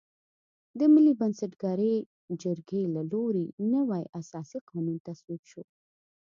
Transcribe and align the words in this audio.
د 0.79 0.81
ملي 0.93 1.13
بنسټګرې 1.19 1.95
جرګې 2.41 2.83
له 2.95 3.01
لوري 3.11 3.45
نوی 3.73 4.03
اساسي 4.21 4.59
قانون 4.69 4.97
تصویب 5.07 5.41
شو. 5.51 5.63